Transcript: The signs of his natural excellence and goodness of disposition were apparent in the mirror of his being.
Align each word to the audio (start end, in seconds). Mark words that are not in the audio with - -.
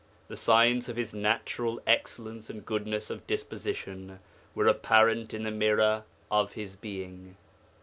The 0.29 0.35
signs 0.35 0.89
of 0.89 0.95
his 0.95 1.13
natural 1.13 1.79
excellence 1.85 2.49
and 2.49 2.65
goodness 2.65 3.11
of 3.11 3.27
disposition 3.27 4.17
were 4.55 4.65
apparent 4.65 5.31
in 5.31 5.43
the 5.43 5.51
mirror 5.51 6.05
of 6.31 6.53
his 6.53 6.75
being. 6.75 7.37